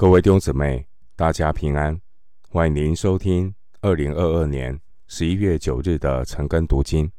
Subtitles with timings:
[0.00, 2.00] 各位弟兄姊妹，大家平安！
[2.48, 7.12] 欢迎您收听二零二二年十一月九日的晨更读经。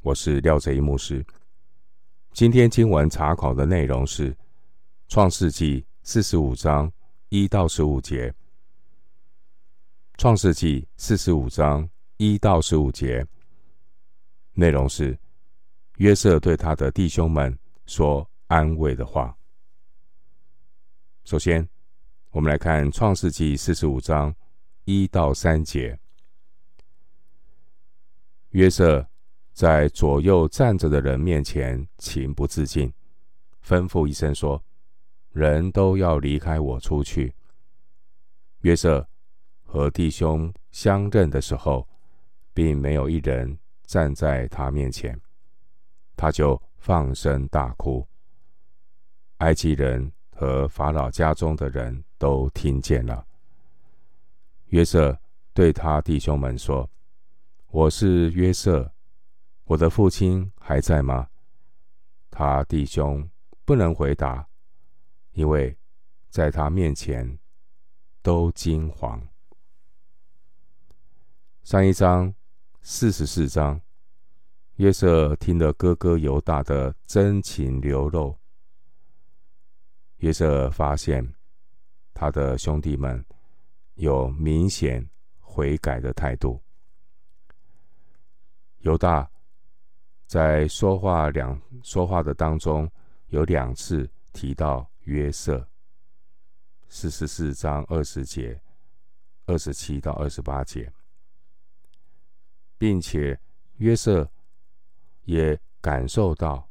[0.00, 1.22] 我是廖哲一牧师。
[2.32, 4.32] 今天经文查考的内容是
[5.08, 6.90] 《创世纪》四十五章
[7.28, 8.30] 一到十五节。
[10.16, 11.86] 《创世纪》四十五章
[12.16, 13.26] 一到十五节
[14.54, 15.18] 内容是
[15.98, 17.54] 约瑟对他的弟兄们
[17.84, 19.36] 说安慰的话。
[21.24, 21.68] 首先，
[22.32, 24.34] 我们来看《创世纪》四十五章
[24.84, 25.98] 一到三节。
[28.52, 29.06] 约瑟
[29.52, 32.90] 在左右站着的人面前情不自禁，
[33.62, 34.64] 吩咐一声说
[35.32, 37.34] ：“人都要离开我出去。”
[38.60, 39.06] 约瑟
[39.62, 41.86] 和弟兄相认的时候，
[42.54, 45.20] 并没有一人站在他面前，
[46.16, 48.08] 他就放声大哭。
[49.38, 52.02] 埃及人和法老家中的人。
[52.22, 53.26] 都听见了。
[54.66, 55.18] 约瑟
[55.52, 56.88] 对他弟兄们说
[57.66, 58.92] ：“我是约瑟，
[59.64, 61.28] 我的父亲还在吗？”
[62.30, 63.28] 他弟兄
[63.64, 64.46] 不能回答，
[65.32, 65.76] 因为
[66.30, 67.40] 在他面前
[68.22, 69.20] 都惊惶。
[71.64, 72.32] 上一章
[72.82, 73.80] 四十四章，
[74.76, 78.38] 约瑟听了哥哥犹大的真情流露，
[80.18, 81.34] 约瑟发现。
[82.14, 83.24] 他的兄弟们
[83.94, 85.04] 有明显
[85.40, 86.62] 悔改的态度。
[88.78, 89.28] 犹大
[90.26, 92.90] 在说话两说话的当中，
[93.28, 95.66] 有两次提到约瑟，
[96.88, 98.60] 四十四章二十节、
[99.46, 100.92] 二十七到二十八节，
[102.78, 103.38] 并且
[103.76, 104.30] 约瑟
[105.24, 106.68] 也感受到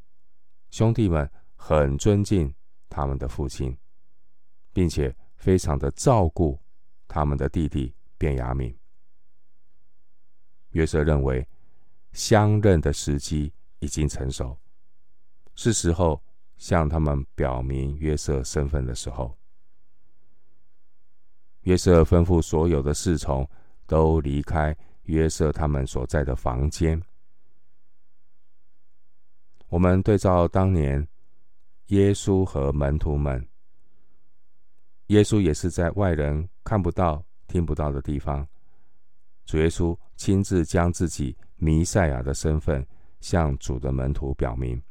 [0.69, 2.53] 兄弟们很尊敬
[2.89, 3.77] 他们的父亲，
[4.71, 5.13] 并且。
[5.41, 6.61] 非常的照顾
[7.07, 8.75] 他们的弟弟便雅悯。
[10.69, 11.45] 约瑟认为
[12.13, 14.55] 相认的时机已经成熟，
[15.55, 16.21] 是时候
[16.57, 19.35] 向他们表明约瑟身份的时候。
[21.61, 23.49] 约瑟吩咐所有的侍从
[23.87, 27.01] 都离开约瑟他们所在的房间。
[29.69, 31.07] 我们对照当年
[31.87, 33.50] 耶稣和门徒们。
[35.11, 38.47] 耶稣也是在外人看不到、听不到的地方，
[39.45, 42.87] 主耶稣亲自将自己弥赛亚的身份
[43.19, 44.81] 向主的门徒表明，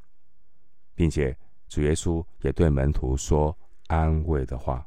[0.95, 1.35] 并且
[1.69, 4.87] 主耶稣也对门徒说安慰的话。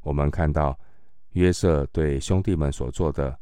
[0.00, 0.78] 我们看到
[1.32, 3.38] 约瑟对兄弟们所做的，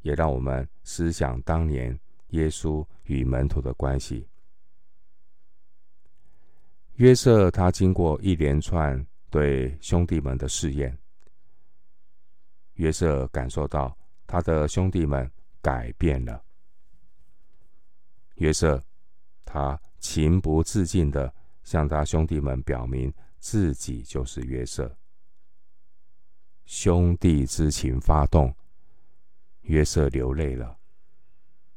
[0.00, 4.26] 也让我们思想当年耶稣与门徒的关系。
[7.00, 10.94] 约瑟他经过一连串对兄弟们的试验，
[12.74, 13.96] 约瑟感受到
[14.26, 15.28] 他的兄弟们
[15.62, 16.44] 改变了。
[18.34, 18.78] 约瑟
[19.46, 24.94] 他情不自禁地向他兄弟们表明自己就是约瑟，
[26.66, 28.54] 兄弟之情发动，
[29.62, 30.76] 约瑟流泪了。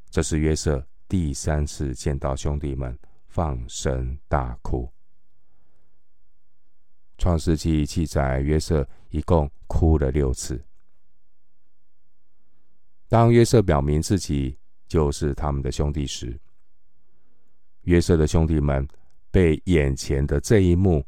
[0.09, 4.91] 这是约瑟第三次见到兄弟们放声大哭。
[7.17, 10.61] 创世纪记载，约瑟一共哭了六次。
[13.07, 14.57] 当约瑟表明自己
[14.87, 16.37] 就是他们的兄弟时，
[17.81, 18.87] 约瑟的兄弟们
[19.29, 21.05] 被眼前的这一幕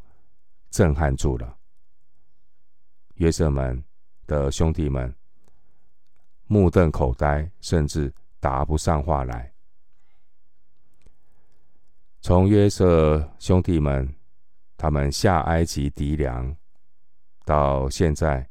[0.70, 1.58] 震撼住了。
[3.16, 3.84] 约瑟们
[4.28, 5.14] 的兄弟们
[6.48, 9.52] 目瞪口呆，甚至答不上话来。
[12.22, 14.08] 从约瑟兄弟们。
[14.78, 16.56] 他们下埃及敌粮，
[17.46, 18.48] 到现在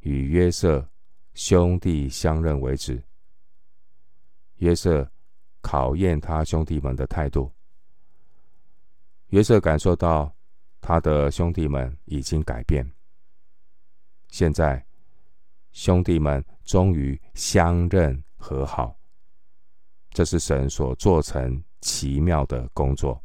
[0.00, 0.86] 与约瑟
[1.34, 3.02] 兄弟相认为止。
[4.56, 5.10] 约瑟
[5.60, 7.52] 考验他兄弟们的态度。
[9.28, 10.34] 约瑟感受到
[10.80, 12.88] 他的兄弟们已经改变。
[14.28, 14.84] 现在
[15.72, 18.96] 兄弟们终于相认和好，
[20.10, 23.22] 这是神所做成奇妙的工作。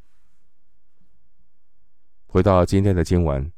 [2.32, 3.46] 回到今天的经文，《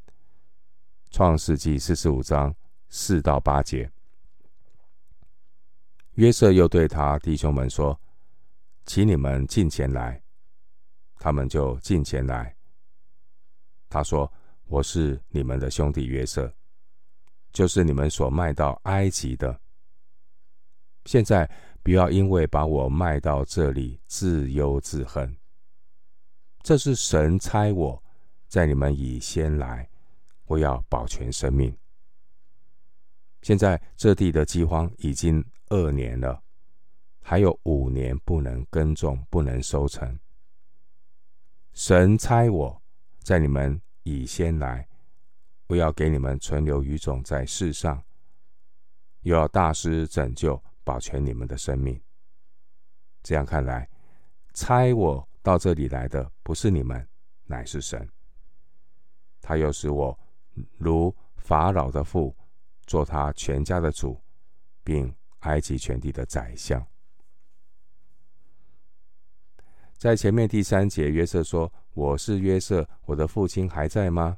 [1.11, 2.51] 创世纪》四十五章
[2.89, 3.87] 四到八节，
[6.15, 8.01] 约瑟又对他弟兄们说
[8.87, 10.19] ：“请你们进前来。”
[11.21, 12.55] 他们就进前来。
[13.89, 14.33] 他说
[14.65, 16.51] ：“我是你们的兄弟约瑟，
[17.51, 19.61] 就是你们所卖到埃及的。
[21.05, 21.47] 现在
[21.83, 25.37] 不要因为把我卖到这里自忧自恨。
[26.63, 27.97] 这是神差我。”
[28.53, 29.89] 在你们以先来，
[30.45, 31.75] 我要保全生命。
[33.41, 36.39] 现在这地的饥荒已经二年了，
[37.23, 40.19] 还有五年不能耕种，不能收成。
[41.71, 42.79] 神差我
[43.23, 44.87] 在你们以先来，
[45.65, 48.03] 我要给你们存留余种在世上，
[49.21, 51.99] 又要大施拯救，保全你们的生命。
[53.23, 53.89] 这样看来，
[54.53, 57.09] 差我到这里来的不是你们，
[57.47, 58.07] 乃是神。
[59.43, 60.17] 他又使我
[60.77, 62.33] 如法老的父，
[62.87, 64.17] 做他全家的主，
[64.85, 66.83] 并埃及全地的宰相。
[69.97, 74.37] 在前面第三节，约瑟说：“我是约瑟，我的父亲还在吗？”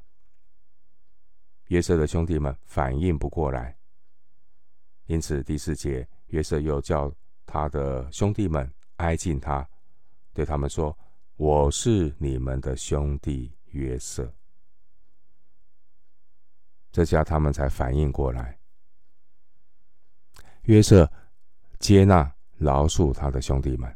[1.68, 3.76] 约瑟的兄弟们反应不过来，
[5.06, 7.12] 因此第四节，约瑟又叫
[7.44, 9.68] 他的兄弟们挨近他，
[10.32, 10.96] 对他们说
[11.36, 14.32] ：“我是你们的兄弟约瑟。”
[16.96, 18.58] 这下他们才反应过来。
[20.62, 21.06] 约瑟
[21.78, 23.94] 接纳饶恕他的兄弟们，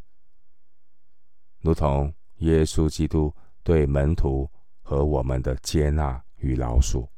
[1.61, 4.47] 如同耶稣基督对门徒
[4.83, 7.09] 和我们的接纳与饶恕。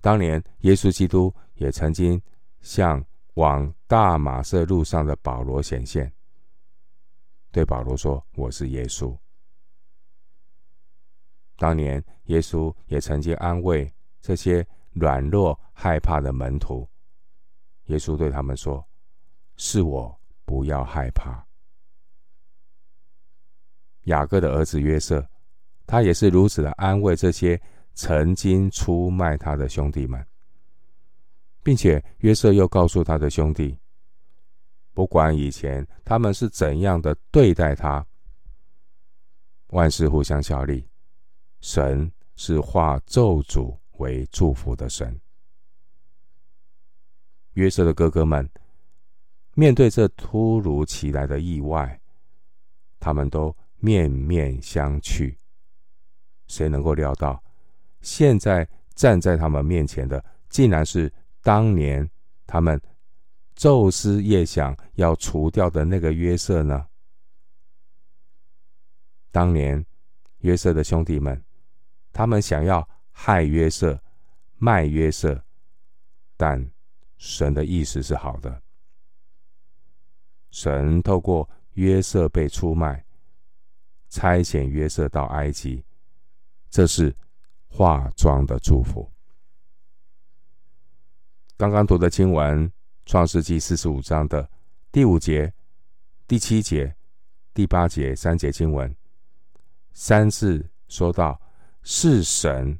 [0.00, 2.20] 当年耶稣基督也曾经
[2.60, 3.00] 向
[3.34, 6.12] 往大马色路上的保罗显现，
[7.52, 9.16] 对保罗说：“我是耶稣。”
[11.56, 13.92] 当年，耶稣也曾经安慰
[14.22, 16.88] 这些软弱害怕的门徒。
[17.86, 18.82] 耶稣对他们说
[19.56, 21.46] ：“是我，不要害怕。”
[24.04, 25.28] 雅各的儿子约瑟，
[25.86, 27.60] 他也是如此的安慰这些
[27.92, 30.26] 曾经出卖他的兄弟们，
[31.62, 33.78] 并且约瑟又告诉他的兄弟
[34.94, 38.04] ：“不管以前他们是怎样的对待他，
[39.68, 40.88] 万事互相效力。”
[41.60, 45.20] 神是化咒诅为祝福的神。
[47.52, 48.48] 约瑟的哥哥们
[49.54, 52.00] 面对这突如其来的意外，
[52.98, 55.36] 他们都面面相觑。
[56.46, 57.42] 谁能够料到，
[58.00, 61.12] 现在站在他们面前的，竟然是
[61.42, 62.10] 当年
[62.46, 62.80] 他们
[63.54, 66.86] 昼思夜想要除掉的那个约瑟呢？
[69.30, 69.84] 当年
[70.38, 71.42] 约瑟的兄弟们。
[72.12, 73.98] 他们想要害约瑟、
[74.58, 75.42] 卖约瑟，
[76.36, 76.70] 但
[77.16, 78.62] 神的意思是好的。
[80.50, 83.04] 神透过约瑟被出卖，
[84.10, 85.82] 差遣约瑟到埃及，
[86.68, 87.16] 这是
[87.68, 89.10] 化妆的祝福。
[91.56, 92.68] 刚刚读的经文，
[93.06, 94.50] 《创世记》四十五章的
[94.90, 95.52] 第五节、
[96.28, 96.94] 第七节、
[97.54, 98.94] 第八节三节经文，
[99.92, 101.40] 三次说到。
[101.82, 102.78] 是神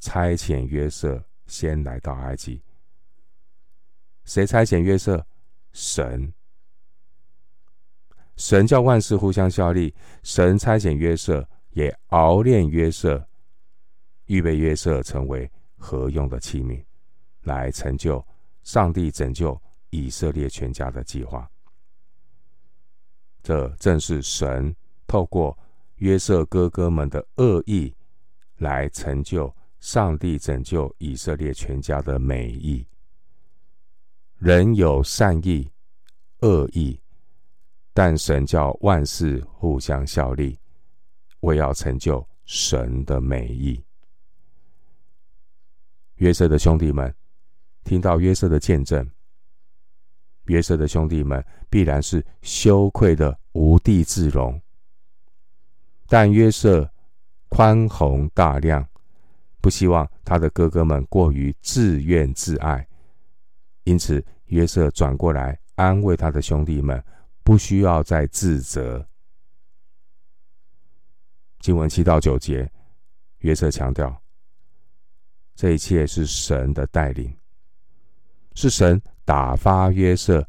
[0.00, 2.62] 差遣约瑟先来到埃及。
[4.24, 5.26] 谁差遣约瑟？
[5.72, 6.32] 神。
[8.36, 9.94] 神叫万事互相效力。
[10.22, 13.26] 神差遣约瑟，也熬炼约瑟，
[14.26, 16.84] 预备约瑟成为合用的器皿，
[17.42, 18.24] 来成就
[18.62, 19.60] 上帝拯救
[19.90, 21.50] 以色列全家的计划。
[23.42, 24.74] 这正是神
[25.06, 25.56] 透过
[25.96, 27.94] 约瑟哥哥们的恶意。
[28.62, 32.86] 来成就上帝拯救以色列全家的美意。
[34.38, 35.68] 人有善意、
[36.42, 36.98] 恶意，
[37.92, 40.56] 但神叫万事互相效力，
[41.40, 43.84] 为要成就神的美意。
[46.14, 47.12] 约瑟的兄弟们
[47.82, 49.08] 听到约瑟的见证，
[50.44, 54.60] 约瑟的兄弟们必然是羞愧的无地自容，
[56.06, 56.88] 但约瑟。
[57.54, 58.82] 宽宏大量，
[59.60, 62.88] 不希望他的哥哥们过于自怨自艾，
[63.84, 67.04] 因此约瑟转过来安慰他的兄弟们，
[67.44, 69.06] 不需要再自责。
[71.60, 72.72] 经文七到九节，
[73.40, 74.18] 约瑟强调，
[75.54, 77.36] 这一切是神的带领，
[78.54, 80.48] 是神打发约瑟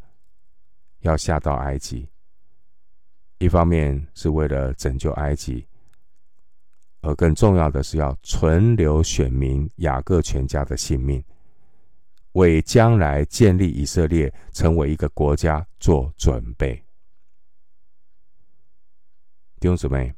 [1.01, 2.07] 要下到埃及，
[3.39, 5.67] 一方面是为了拯救埃及。
[7.03, 11.21] 而更重要的是，要存留选民雅各全家的性命，
[12.31, 16.81] 为将来建立以色列成为一个国家做准备。
[19.59, 20.13] 弟兄姊妹，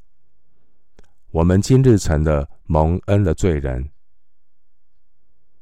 [1.31, 3.89] 我们今日成了蒙恩的罪人，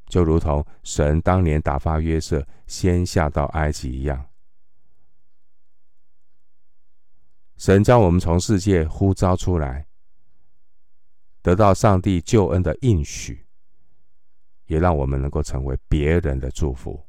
[0.08, 4.25] 就如同神当年打发约瑟先下到埃及一样，
[7.56, 9.88] 神将我们从世界呼召出来。
[11.44, 13.46] 得到上帝救恩的应许，
[14.66, 17.06] 也让我们能够成为别人的祝福。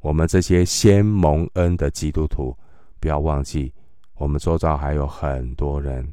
[0.00, 2.56] 我们这些先蒙恩的基督徒，
[2.98, 3.72] 不要忘记，
[4.14, 6.12] 我们周遭还有很多人，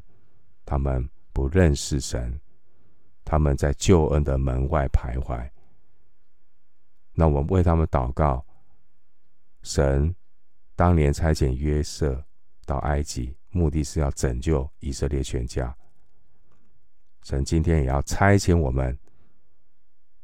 [0.64, 2.40] 他们不认识神，
[3.24, 5.50] 他们在救恩的门外徘徊。
[7.12, 8.44] 那我们为他们祷告。
[9.62, 10.14] 神
[10.76, 12.22] 当年差遣约瑟
[12.64, 15.74] 到埃及，目的是要拯救以色列全家。
[17.24, 18.96] 神今天也要差遣我们，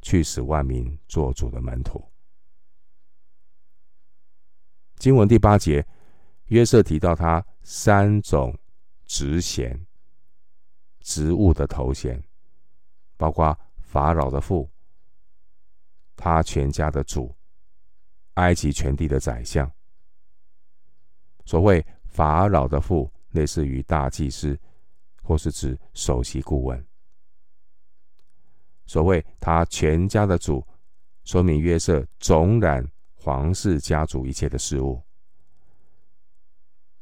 [0.03, 2.01] 去使万民做主的门徒。
[4.97, 5.85] 经文第八节，
[6.49, 8.55] 约瑟提到他三种
[9.07, 9.87] 职衔、
[11.01, 12.23] 职务的头衔，
[13.17, 14.71] 包括法老的父，
[16.15, 17.35] 他全家的主。
[18.35, 19.71] 埃及全地的宰相，
[21.45, 24.59] 所谓法老的父，类似于大祭司，
[25.23, 26.87] 或是指首席顾问。
[28.91, 30.67] 所谓他全家的主，
[31.23, 35.01] 说明约瑟总揽皇室家族一切的事务。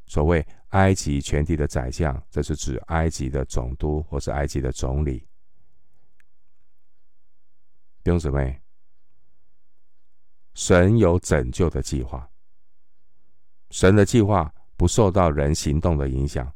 [0.05, 5.27] 所谓埃及全地的宰相，这是指埃及的总督或是埃及的总理。
[8.03, 8.61] 弟兄姊妹。
[10.53, 12.29] 神有拯救的计划，
[13.71, 16.53] 神的计划不受到人行动的影响。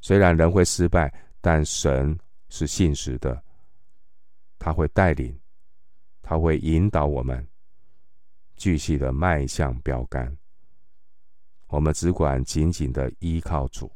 [0.00, 1.12] 虽然人会失败，
[1.42, 3.44] 但神是信实的，
[4.58, 5.38] 他会带领，
[6.22, 7.46] 他会引导我们
[8.56, 10.36] 继续的迈向标杆。
[11.68, 13.90] 我们只管紧紧的依靠主，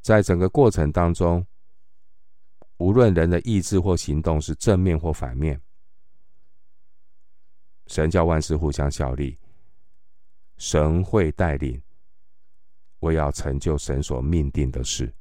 [0.00, 1.44] 在整个过程当中，
[2.76, 5.60] 无论人的意志或行动是正面或反面。
[7.88, 9.38] 神叫万事互相效力，
[10.58, 11.82] 神会带领，
[13.00, 15.12] 为要成就神所命定的事。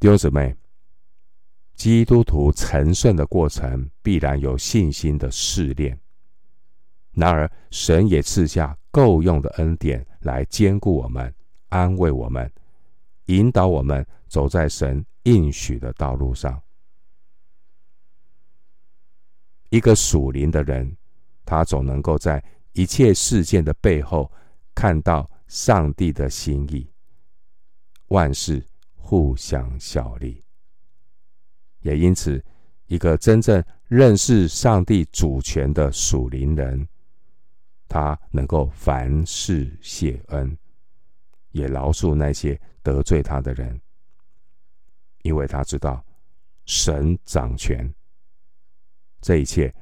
[0.00, 0.54] 弟兄姊妹，
[1.74, 5.98] 基督徒成圣的过程必然有信心的试炼，
[7.14, 11.34] 然而神也赐下够用的恩典来坚固我们、
[11.70, 12.48] 安慰我们、
[13.24, 16.62] 引导我们走在神应许的道路上。
[19.70, 20.96] 一个属灵的人，
[21.44, 22.40] 他总能够在
[22.72, 24.30] 一切事件的背后
[24.76, 26.88] 看到上帝的心意，
[28.06, 28.64] 万事
[29.08, 30.44] 互相效力。
[31.80, 32.44] 也因此，
[32.88, 36.86] 一个真正认识上帝主权的属灵人，
[37.88, 40.54] 他能够凡事谢恩，
[41.52, 43.80] 也饶恕那些得罪他的人，
[45.22, 46.04] 因为他知道
[46.66, 47.90] 神掌权。
[49.22, 49.74] 这一切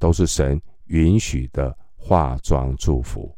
[0.00, 3.32] 都是神允许的化妆祝福。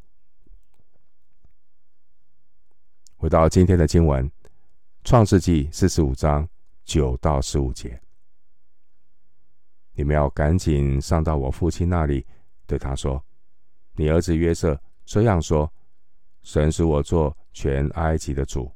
[3.19, 4.29] 回到今天的经文，
[5.07, 6.49] 《创世纪》四十五章
[6.85, 7.97] 九到十五节，
[9.93, 12.27] 你们要赶紧上到我父亲那里，
[12.67, 13.25] 对他说
[13.95, 15.73] ：“你儿子约瑟这样说：
[16.43, 18.69] 神使我做全埃及的主，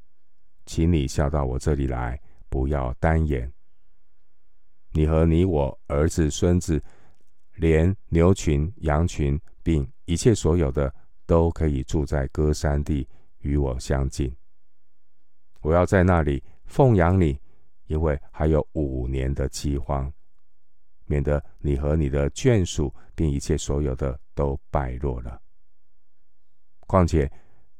[0.67, 2.17] 请你下到我这里来，
[2.49, 3.53] 不要单言。”
[4.95, 6.81] 你和你我儿子孙子，
[7.57, 10.95] 连牛群羊群，并一切所有的，
[11.27, 13.09] 都可以住在歌山地，
[13.41, 14.33] 与我相近。
[15.61, 17.39] 我要在那里奉养你，
[17.87, 20.13] 因为还有五年的饥荒，
[21.07, 25.41] 免得你和你的眷属，并一切所有的都败落了。
[26.87, 27.31] 况且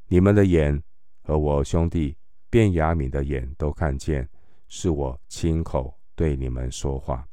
[0.07, 0.81] 你们的眼
[1.23, 2.17] 和我兄弟
[2.49, 4.29] 便雅悯的眼都看见，
[4.67, 5.97] 是我亲口。
[6.13, 7.27] 对你们说话，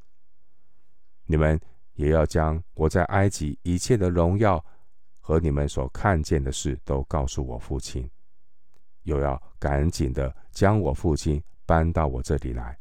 [1.26, 1.60] 你们
[1.94, 4.64] 也要将我在埃及一切的荣耀
[5.20, 8.08] 和你们所看见的事都告诉我父亲，
[9.08, 12.78] 又要赶紧的将我父亲搬到我这里来。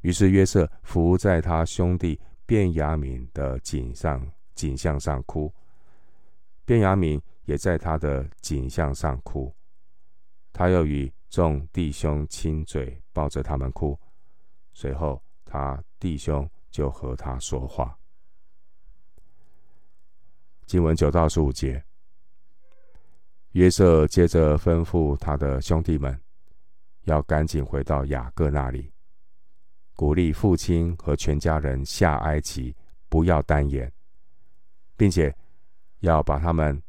[0.00, 5.52] 于是约瑟伏在他兄弟便雅悯的颈上颈项上哭，
[6.64, 9.54] 便雅悯也在他的颈项上哭，
[10.52, 13.98] 他又与众弟兄亲嘴，抱着他们哭。
[14.72, 17.96] 随后，他弟兄就和他说话。
[20.66, 21.84] 经文九到十五节，
[23.52, 26.20] 约瑟接着吩咐他的兄弟们，
[27.04, 28.92] 要赶紧回到雅各那里，
[29.94, 32.74] 鼓励父亲和全家人下埃及，
[33.08, 33.92] 不要单言，
[34.96, 35.34] 并且
[36.00, 36.80] 要把他们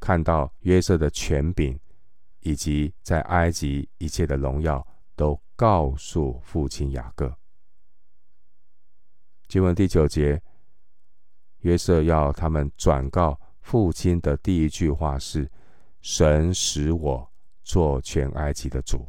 [0.00, 1.78] 看到约瑟的权柄，
[2.40, 4.86] 以及在埃及一切的荣耀。
[5.18, 7.34] 都告诉父亲雅各。
[9.48, 10.38] 经文第九节，
[11.60, 15.50] 约瑟要他们转告父亲的第一句话是
[16.00, 17.28] ：“神使我
[17.64, 19.04] 做全埃及的主。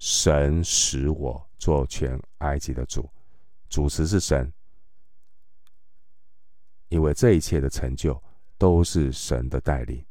[0.00, 3.08] 神使我做全埃及的主，
[3.68, 4.52] 主词是神，
[6.88, 8.20] 因为这一切的成就
[8.58, 10.04] 都是神的带领。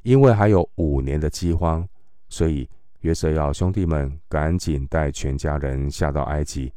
[0.00, 1.86] 因为还有五年的饥荒，
[2.30, 2.66] 所以
[3.00, 6.72] 约瑟要兄弟们赶紧带全家人下到埃及，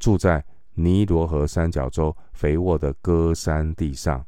[0.00, 0.44] 住在
[0.78, 4.24] 尼罗河三角洲肥沃的歌山地上，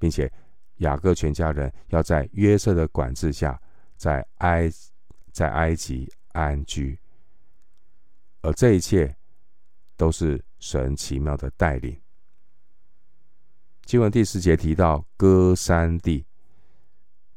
[0.00, 0.30] 并且
[0.78, 3.60] 雅各全家人要在约瑟的管制下，
[3.96, 4.68] 在埃
[5.30, 6.98] 在埃及安居。
[8.42, 9.16] 而这一切
[9.96, 11.96] 都是神奇妙的带领。
[13.84, 16.26] 经文第十节提到歌山地。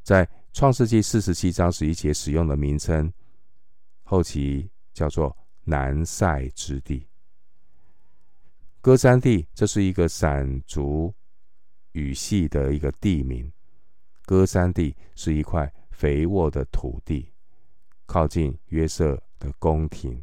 [0.02, 3.12] 在创世纪四十七章十一节使用的名称，
[4.02, 7.06] 后期叫做南塞之地。
[8.82, 11.14] 歌山地，这是一个闪族
[11.92, 13.52] 语系的一个地名。
[14.24, 17.30] 歌山地是一块肥沃的土地，
[18.06, 20.22] 靠近约瑟的宫廷。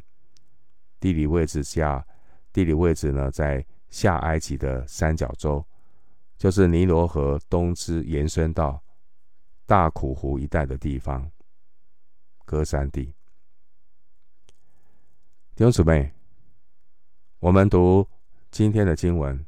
[0.98, 2.04] 地理位置下，
[2.52, 5.64] 地理位置呢，在下埃及的三角洲，
[6.36, 8.82] 就是尼罗河东支延伸到。
[9.66, 11.30] 大苦湖一带的地方，
[12.46, 13.04] 歌山地。
[15.54, 16.10] 弟兄姊妹，
[17.38, 18.08] 我们读
[18.50, 19.46] 今天的经文，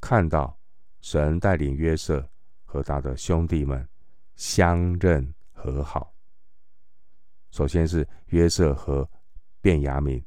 [0.00, 0.58] 看到
[1.00, 2.28] 神带领约瑟
[2.64, 3.86] 和他的兄弟们
[4.34, 6.12] 相认和好。
[7.50, 9.08] 首先是约瑟和
[9.60, 10.24] 便雅悯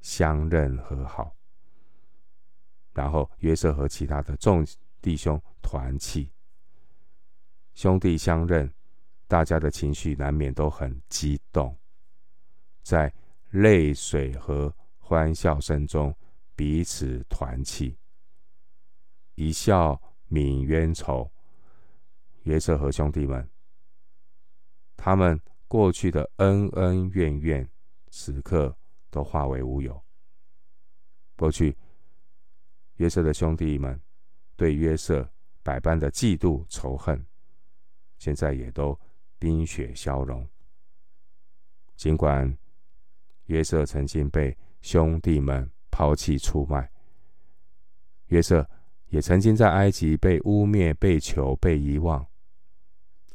[0.00, 1.36] 相认和好，
[2.94, 4.64] 然后约瑟和其他的众
[5.02, 6.30] 弟兄团契。
[7.74, 8.72] 兄弟相认，
[9.26, 11.76] 大家的情绪难免都很激动，
[12.82, 13.12] 在
[13.50, 16.14] 泪水和欢笑声中
[16.56, 17.96] 彼此团契，
[19.34, 21.30] 一笑泯冤仇。
[22.44, 23.48] 约瑟和兄弟们，
[24.96, 25.38] 他们
[25.68, 27.68] 过去的恩恩怨怨，
[28.08, 28.74] 此刻
[29.10, 30.02] 都化为乌有。
[31.36, 31.76] 过去，
[32.94, 34.00] 约瑟的兄弟们
[34.56, 35.30] 对约瑟
[35.62, 37.22] 百般的嫉妒仇恨。
[38.16, 38.98] 现在也都
[39.38, 40.48] 冰雪消融。
[41.96, 42.56] 尽管
[43.46, 46.92] 约瑟曾经被兄弟们抛弃出卖，
[48.26, 48.68] 约瑟
[49.06, 52.26] 也曾经在埃及被污蔑、被囚、被遗忘，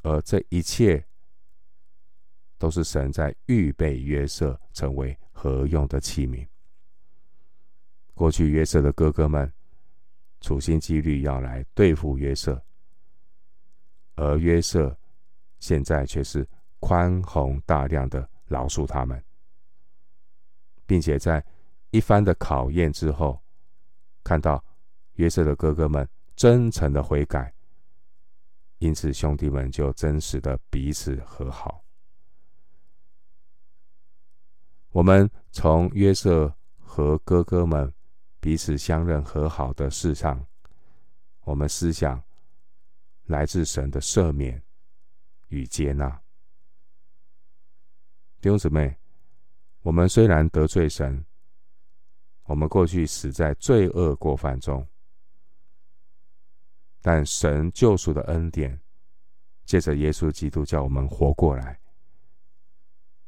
[0.03, 1.03] 而这一切
[2.59, 6.47] 都是神在预备约瑟成为合用的器皿。
[8.13, 9.51] 过去约瑟的哥哥们
[10.39, 12.63] 处心积虑要来对付约瑟。
[14.13, 14.95] 而约瑟
[15.57, 16.47] 现在却是
[16.79, 19.19] 宽宏大量的饶恕他们，
[20.85, 21.43] 并且在
[21.91, 23.41] 一番的考验之后，
[24.23, 24.63] 看到
[25.13, 27.53] 约瑟的哥哥们真诚的悔改，
[28.79, 31.83] 因此兄弟们就真实的彼此和好。
[34.89, 37.93] 我们从约瑟和哥哥们
[38.39, 40.45] 彼此相认和好的事上，
[41.43, 42.21] 我们思想。
[43.25, 44.61] 来自神的赦免
[45.47, 46.09] 与接纳，
[48.41, 48.97] 弟兄姊妹，
[49.83, 51.23] 我们虽然得罪神，
[52.51, 54.85] 我们过去死在罪恶过犯中，
[57.01, 58.79] 但神救赎的恩典，
[59.65, 61.79] 借着耶稣基督叫我们活过来，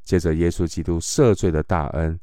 [0.03, 2.19] 借着耶稣基督赦罪的大恩，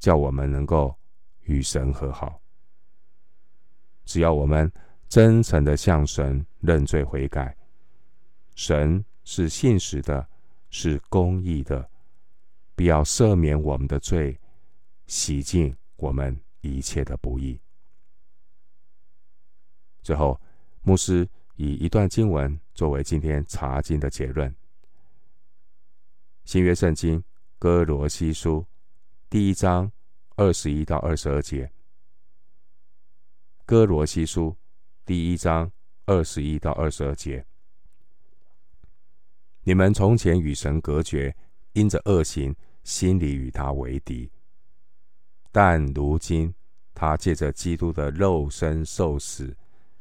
[0.00, 0.98] 叫我们能够
[1.42, 2.40] 与神和好。
[4.04, 4.72] 只要我们。
[5.12, 7.54] 真诚的向神认罪悔改，
[8.54, 10.26] 神是信实的，
[10.70, 11.86] 是公义的，
[12.74, 14.40] 必要赦免我们的罪，
[15.06, 17.60] 洗净我们一切的不易。
[20.02, 20.40] 最后，
[20.82, 24.52] 牧师以一段经文作为今天查经的结论：
[26.44, 27.22] 新约圣经
[27.56, 28.66] 哥罗西书
[29.30, 29.92] 第一章
[30.34, 31.70] 二十一到二十二节，
[33.64, 34.56] 哥罗西书。
[35.04, 35.70] 第一章
[36.06, 37.44] 二十一到二十二节，
[39.64, 41.34] 你们从前与神隔绝，
[41.72, 44.30] 因着恶行，心里与他为敌。
[45.52, 46.52] 但如今，
[46.92, 49.56] 他借着基督的肉身受死，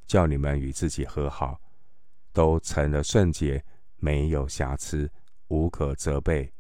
[0.08, 1.62] 叫你们与自己和好，
[2.34, 3.64] 都成了圣洁，
[3.98, 5.12] 没有瑕疵，
[5.50, 6.52] 无可责备，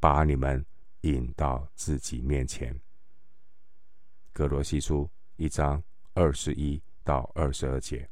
[0.00, 0.64] 把你们
[1.02, 2.76] 引到自己面前。
[4.32, 5.80] 格罗西书一章
[6.14, 6.82] 二十一。
[7.04, 8.06] 到二十二节，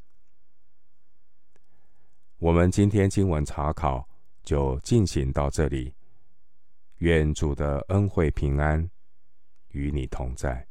[2.38, 4.08] 我们今天经文查考
[4.42, 5.92] 就进行到这里。
[7.00, 8.90] 愿主的恩惠平安
[9.76, 10.66] 与你同在。